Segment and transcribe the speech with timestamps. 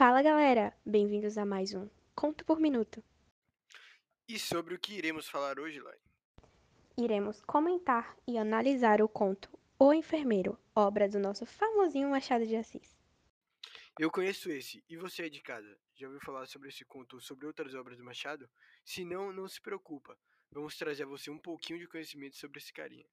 [0.00, 3.04] Fala galera, bem-vindos a mais um Conto por Minuto.
[4.26, 5.98] E sobre o que iremos falar hoje, Lai?
[6.96, 12.96] Iremos comentar e analisar o conto O Enfermeiro, obra do nosso famosinho Machado de Assis.
[13.98, 15.78] Eu conheço esse, e você é de casa?
[15.94, 18.48] Já ouviu falar sobre esse conto ou sobre outras obras do Machado?
[18.82, 20.16] Se não, não se preocupa,
[20.50, 23.04] vamos trazer a você um pouquinho de conhecimento sobre esse carinha.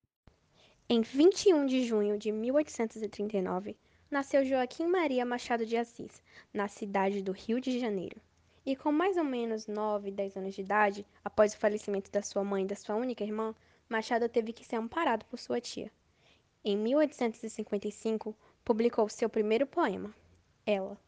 [0.88, 3.78] Em 21 de junho de 1839,
[4.10, 8.22] nasceu Joaquim Maria Machado de Assis, na cidade do Rio de Janeiro.
[8.66, 12.44] E com mais ou menos 9, 10 anos de idade, após o falecimento da sua
[12.44, 13.56] mãe e da sua única irmã,
[13.90, 15.92] Machado teve que ser amparado por sua tia.
[16.64, 20.14] Em 1855, publicou seu primeiro poema,
[20.66, 21.00] Ela.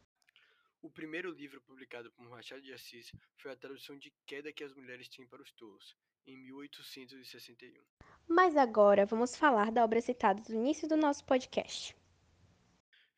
[0.82, 4.74] O primeiro livro publicado por Machado de Assis foi a tradução de Queda que as
[4.74, 7.82] Mulheres Têm para os Tolos, em 1861.
[8.26, 11.99] Mas agora vamos falar da obra citada no início do nosso podcast.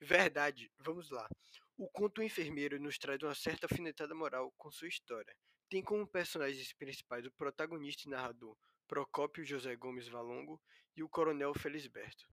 [0.01, 1.29] Verdade, vamos lá.
[1.77, 5.31] O conto O Enfermeiro nos traz uma certa afinetada moral com sua história.
[5.69, 10.59] Tem como personagens principais o protagonista e narrador Procópio José Gomes Valongo
[10.97, 12.27] e o coronel Felisberto.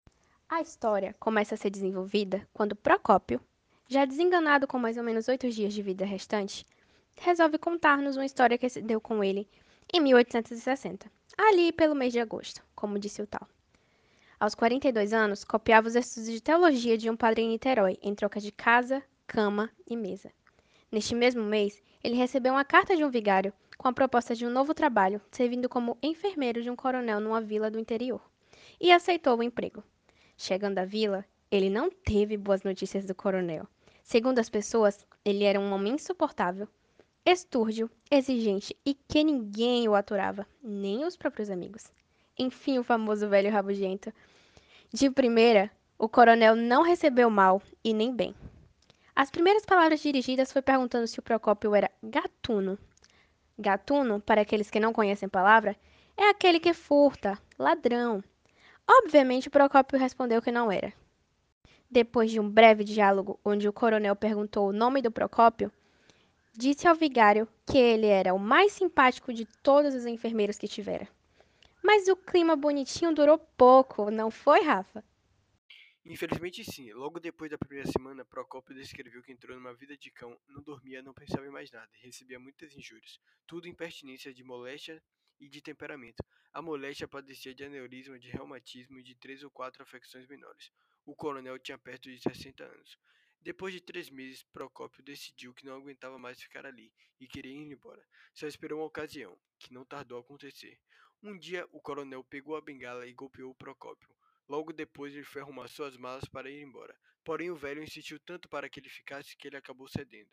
[0.48, 3.42] A história começa a ser desenvolvida quando Procópio,
[3.90, 6.68] já desenganado com mais ou menos oito dias de vida restante,
[7.18, 9.50] resolve contar-nos uma história que se deu com ele
[9.92, 13.50] em 1860, ali pelo mês de agosto, como disse o tal.
[14.38, 18.40] Aos 42 anos, copiava os estudos de teologia de um padre em Niterói, em troca
[18.40, 20.30] de casa, cama e mesa.
[20.92, 24.50] Neste mesmo mês, ele recebeu uma carta de um vigário com a proposta de um
[24.50, 28.22] novo trabalho, servindo como enfermeiro de um coronel numa vila do interior,
[28.80, 29.82] e aceitou o emprego.
[30.38, 33.66] Chegando à vila, ele não teve boas notícias do coronel.
[34.04, 36.68] Segundo as pessoas, ele era um homem insuportável,
[37.26, 41.90] estúrdio, exigente e que ninguém o aturava, nem os próprios amigos.
[42.38, 44.12] Enfim, o famoso velho rabugento.
[44.94, 48.36] De primeira, o coronel não recebeu mal e nem bem.
[49.16, 52.78] As primeiras palavras dirigidas foi perguntando se o Procópio era gatuno.
[53.58, 55.78] Gatuno, para aqueles que não conhecem a palavra,
[56.18, 58.22] é aquele que furta, ladrão.
[58.86, 60.92] Obviamente, o Procópio respondeu que não era.
[61.90, 65.72] Depois de um breve diálogo, onde o coronel perguntou o nome do Procópio,
[66.54, 71.08] disse ao vigário que ele era o mais simpático de todos os enfermeiros que tivera.
[71.86, 75.04] Mas o clima bonitinho durou pouco, não foi, Rafa?
[76.04, 76.92] Infelizmente sim.
[76.92, 81.04] Logo depois da primeira semana, Procópio descreveu que entrou numa vida de cão, não dormia,
[81.04, 85.00] não pensava em mais nada, recebia muitas injúrias, tudo impertinência de moléstia
[85.40, 86.24] e de temperamento.
[86.52, 90.72] A moléstia padecia de aneurisma, de reumatismo e de três ou quatro afecções menores.
[91.06, 92.98] O coronel tinha perto de 60 anos.
[93.44, 97.72] Depois de três meses, Procópio decidiu que não aguentava mais ficar ali e queria ir
[97.72, 98.04] embora.
[98.34, 100.80] Só esperou uma ocasião, que não tardou a acontecer.
[101.28, 104.08] Um dia, o coronel pegou a bengala e golpeou o Procópio.
[104.48, 106.96] Logo depois, ele foi arrumar suas malas para ir embora.
[107.24, 110.30] Porém, o velho insistiu tanto para que ele ficasse que ele acabou cedendo.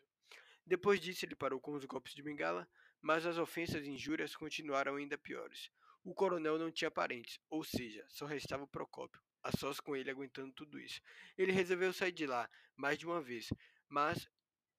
[0.63, 2.69] Depois disso, ele parou com os golpes de bengala,
[3.01, 5.71] mas as ofensas e injúrias continuaram ainda piores.
[6.03, 10.11] O coronel não tinha parentes, ou seja, só restava o Procópio, a sós com ele
[10.11, 11.01] aguentando tudo isso.
[11.35, 13.51] Ele resolveu sair de lá mais de uma vez,
[13.89, 14.29] mas,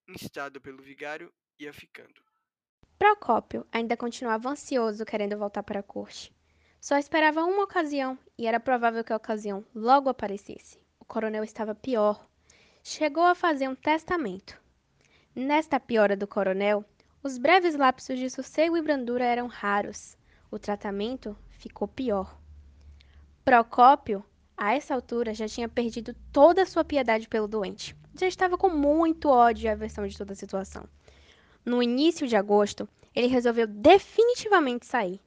[0.06, 2.22] instado pelo vigário, ia ficando.
[2.98, 6.32] Procópio ainda continuava ansioso querendo voltar para a corte.
[6.80, 10.78] Só esperava uma ocasião e era provável que a ocasião logo aparecesse.
[11.00, 12.26] O coronel estava pior.
[12.82, 14.60] Chegou a fazer um testamento.
[15.34, 16.84] Nesta piora do coronel,
[17.22, 20.16] os breves lapsos de sossego e brandura eram raros.
[20.50, 22.38] O tratamento ficou pior.
[23.44, 24.24] Procópio,
[24.56, 27.96] a essa altura, já tinha perdido toda a sua piedade pelo doente.
[28.14, 30.86] Já estava com muito ódio e aversão de toda a situação.
[31.64, 35.18] No início de agosto, ele resolveu definitivamente sair.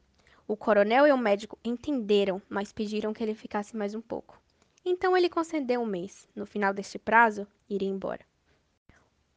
[0.47, 4.39] O coronel e o médico entenderam, mas pediram que ele ficasse mais um pouco.
[4.85, 6.29] Então ele concedeu um mês.
[6.35, 8.25] No final deste prazo, iria embora.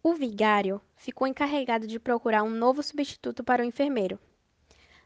[0.02, 4.18] O vigário ficou encarregado de procurar um novo substituto para o enfermeiro.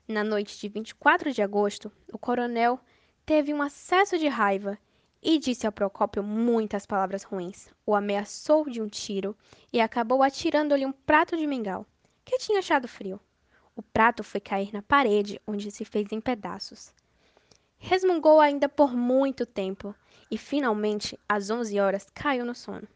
[0.07, 2.79] Na noite de 24 de agosto, o coronel
[3.25, 4.79] teve um acesso de raiva
[5.23, 7.73] e disse ao Procópio muitas palavras ruins.
[7.87, 9.35] O ameaçou de um tiro
[9.73, 11.87] e acabou atirando-lhe um prato de mingau,
[12.25, 13.21] que tinha achado frio.
[13.77, 16.93] O prato foi cair na parede, onde se fez em pedaços.
[17.79, 19.95] Resmungou ainda por muito tempo
[20.31, 22.89] e finalmente, às 11 horas, caiu no sono.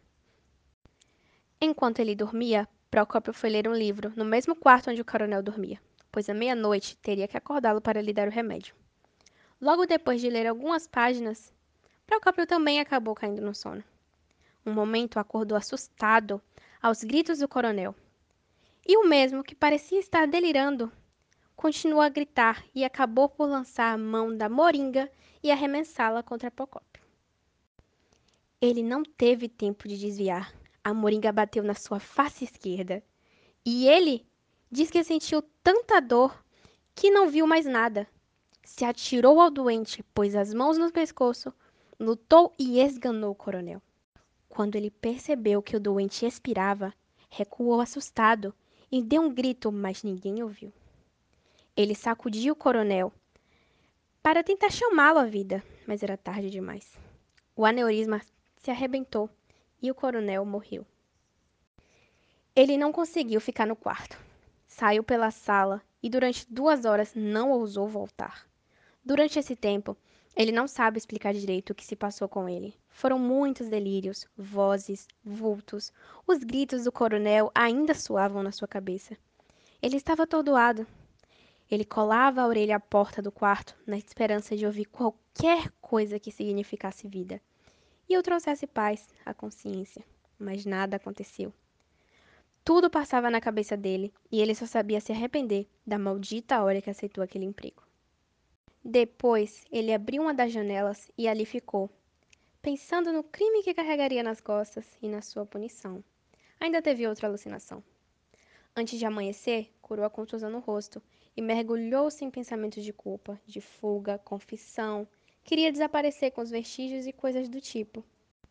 [1.60, 5.80] Enquanto ele dormia, Procópio foi ler um livro no mesmo quarto onde o coronel dormia,
[6.10, 8.74] pois à meia-noite teria que acordá-lo para lhe dar o remédio.
[9.60, 11.52] Logo depois de ler algumas páginas,
[12.06, 13.84] Procópio também acabou caindo no sono.
[14.64, 16.40] Um momento acordou assustado
[16.80, 17.94] aos gritos do coronel.
[18.90, 20.90] E o mesmo, que parecia estar delirando,
[21.54, 25.12] continuou a gritar e acabou por lançar a mão da moringa
[25.42, 27.02] e arremessá-la contra Procópio.
[28.58, 30.54] Ele não teve tempo de desviar.
[30.82, 33.02] a moringa bateu na sua face esquerda.
[33.62, 34.26] E ele
[34.72, 36.42] diz que sentiu tanta dor
[36.94, 38.08] que não viu mais nada.
[38.64, 41.52] Se atirou ao doente, pôs as mãos no pescoço,
[42.00, 43.82] lutou e esganou o coronel.
[44.48, 46.94] Quando ele percebeu que o doente expirava,
[47.28, 48.54] recuou assustado
[48.90, 50.72] e deu um grito, mas ninguém ouviu.
[51.76, 53.12] Ele sacudiu o coronel
[54.22, 56.96] para tentar chamá-lo à vida, mas era tarde demais.
[57.54, 58.20] O aneurisma
[58.56, 59.30] se arrebentou
[59.80, 60.84] e o coronel morreu.
[62.54, 64.18] Ele não conseguiu ficar no quarto.
[64.66, 68.46] Saiu pela sala e durante duas horas não ousou voltar.
[69.04, 69.96] Durante esse tempo,
[70.38, 72.74] ele não sabe explicar direito o que se passou com ele.
[72.88, 75.92] Foram muitos delírios, vozes, vultos.
[76.26, 79.16] Os gritos do coronel ainda soavam na sua cabeça.
[79.82, 80.86] Ele estava atordoado.
[81.70, 86.30] Ele colava a orelha à porta do quarto, na esperança de ouvir qualquer coisa que
[86.30, 87.42] significasse vida
[88.08, 90.02] e eu trouxesse paz à consciência.
[90.38, 91.52] Mas nada aconteceu.
[92.64, 96.90] Tudo passava na cabeça dele e ele só sabia se arrepender da maldita hora que
[96.90, 97.82] aceitou aquele emprego.
[98.90, 101.90] Depois, ele abriu uma das janelas e ali ficou,
[102.62, 106.02] pensando no crime que carregaria nas costas e na sua punição.
[106.58, 107.84] Ainda teve outra alucinação.
[108.74, 111.02] Antes de amanhecer, curou a contusão no rosto
[111.36, 115.06] e mergulhou-se em pensamentos de culpa, de fuga, confissão.
[115.44, 118.02] Queria desaparecer com os vestígios e coisas do tipo.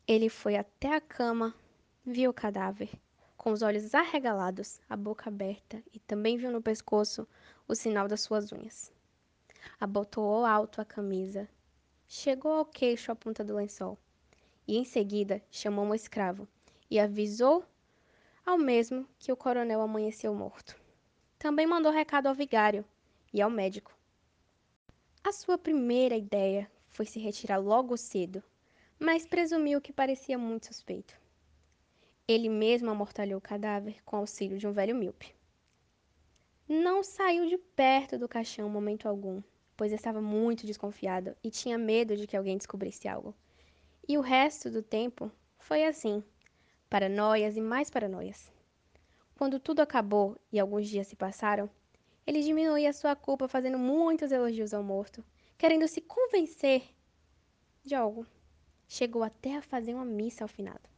[0.08, 1.52] Ele foi até a cama,
[2.06, 2.92] viu o cadáver
[3.36, 7.28] com os olhos arregalados, a boca aberta, e também viu no pescoço
[7.68, 8.96] o sinal das suas unhas.
[9.80, 11.48] Abotoou alto a camisa,
[12.08, 13.98] chegou ao queixo a ponta do lençol,
[14.68, 16.48] e em seguida chamou um escravo
[16.90, 17.64] e avisou
[18.46, 20.76] ao mesmo que o coronel amanheceu morto.
[21.38, 22.84] Também mandou recado ao vigário
[23.34, 23.96] e ao médico.
[25.24, 28.42] A sua primeira ideia foi se retirar logo cedo,
[28.98, 31.14] mas presumiu que parecia muito suspeito.
[32.28, 35.36] Ele mesmo amortalhou o cadáver com auxílio de um velho míope.
[36.68, 39.42] Não saiu de perto do caixão momento algum,
[39.78, 43.34] pois estava muito desconfiado e tinha medo de que alguém descobrisse algo.
[44.08, 46.24] E o resto do tempo foi assim,
[46.90, 48.52] paranoias e mais paranoias.
[49.36, 51.70] Quando tudo acabou e alguns dias se passaram,
[52.26, 55.24] ele diminuía sua culpa fazendo muitos elogios ao morto,
[55.58, 56.84] querendo se convencer
[57.86, 58.26] de algo.
[58.88, 60.90] Chegou até a fazer uma missa ao finado.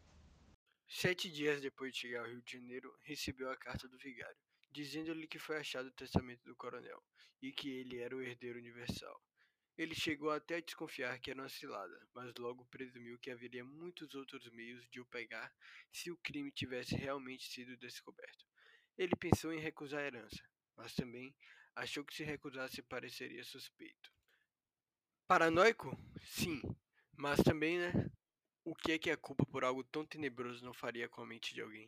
[0.87, 4.37] Sete dias depois de chegar ao Rio de Janeiro, recebeu a carta do vigário,
[4.71, 7.03] dizendo-lhe que foi achado o testamento do coronel
[7.41, 9.21] e que ele era o herdeiro universal.
[9.77, 14.13] Ele chegou até a desconfiar que era uma cilada, mas logo presumiu que haveria muitos
[14.13, 15.53] outros meios de o pegar
[15.91, 18.45] se o crime tivesse realmente sido descoberto.
[18.97, 20.43] Ele pensou em recusar a herança,
[20.75, 21.33] mas também
[21.75, 24.11] achou que se recusasse pareceria suspeito.
[25.25, 25.97] Paranoico?
[26.23, 26.61] Sim,
[27.15, 27.93] mas também, né?
[28.65, 31.53] O que é que a culpa por algo tão tenebroso não faria com a mente
[31.53, 31.87] de alguém?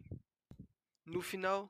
[1.05, 1.69] No final,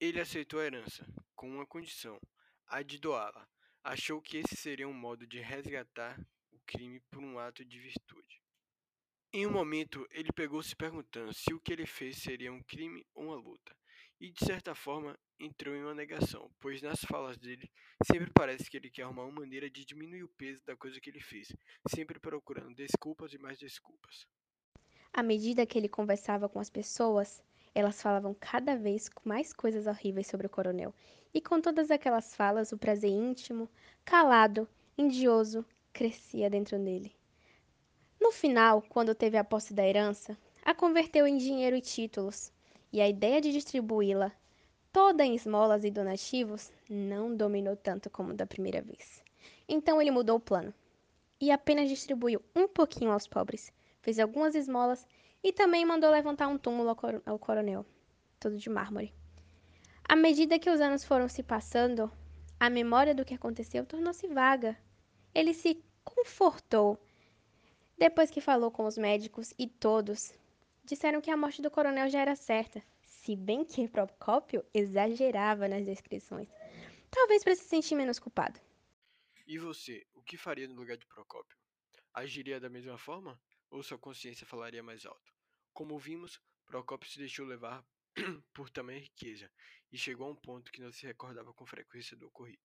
[0.00, 1.06] ele aceitou a herança,
[1.36, 2.18] com uma condição:
[2.66, 3.46] a de doá-la.
[3.84, 6.18] Achou que esse seria um modo de resgatar
[6.50, 8.40] o crime por um ato de virtude.
[9.32, 13.06] Em um momento, ele pegou se perguntando se o que ele fez seria um crime
[13.14, 13.76] ou uma luta,
[14.18, 17.70] e de certa forma entrou em uma negação, pois nas falas dele
[18.04, 21.08] sempre parece que ele quer arrumar uma maneira de diminuir o peso da coisa que
[21.08, 21.48] ele fez,
[21.88, 24.26] sempre procurando desculpas e mais desculpas.
[25.12, 27.42] À medida que ele conversava com as pessoas,
[27.74, 30.94] elas falavam cada vez mais coisas horríveis sobre o coronel.
[31.32, 33.68] E com todas aquelas falas, o prazer íntimo,
[34.04, 34.68] calado,
[34.98, 37.14] indioso, crescia dentro dele.
[38.20, 42.52] No final, quando teve a posse da herança, a converteu em dinheiro e títulos,
[42.92, 44.32] e a ideia de distribuí-la
[44.92, 49.22] toda em esmolas e donativos não dominou tanto como da primeira vez.
[49.68, 50.74] Então ele mudou o plano
[51.40, 55.06] e apenas distribuiu um pouquinho aos pobres, fez algumas esmolas
[55.42, 57.86] e também mandou levantar um túmulo ao coronel,
[58.38, 59.14] todo de mármore.
[60.04, 62.10] À medida que os anos foram se passando,
[62.58, 64.76] a memória do que aconteceu tornou-se vaga.
[65.34, 66.98] Ele se confortou
[67.96, 70.32] depois que falou com os médicos e todos
[70.84, 75.84] disseram que a morte do coronel já era certa, se bem que Procópio exagerava nas
[75.84, 76.48] descrições.
[77.10, 78.58] Talvez para se sentir menos culpado.
[79.46, 81.58] E você, o que faria no lugar de Procópio?
[82.14, 83.38] Agiria da mesma forma?
[83.70, 85.32] Ou sua consciência falaria mais alto.
[85.72, 87.84] Como vimos, Procópio se deixou levar
[88.52, 89.50] por tamanha riqueza
[89.90, 92.62] e chegou a um ponto que não se recordava com frequência do ocorrido.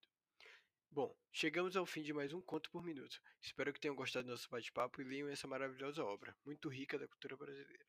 [0.92, 3.20] Bom, chegamos ao fim de mais um conto por minuto.
[3.42, 7.08] Espero que tenham gostado do nosso bate-papo e leiam essa maravilhosa obra, muito rica da
[7.08, 7.86] cultura brasileira.